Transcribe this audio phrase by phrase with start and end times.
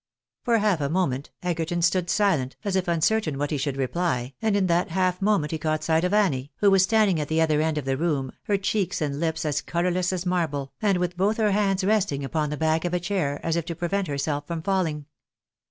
[0.41, 4.55] For half a moment Egerton stood silent, as if uncertain what he should reply, and
[4.57, 7.61] in that half moment he caught sight of Annie, who was standing at the other
[7.61, 11.37] end of the room, her cheeks and hps as colourless as marble, and with both
[11.37, 14.63] her hands resting upon the back of a chair, as if to prevent herself from
[14.63, 15.05] falling.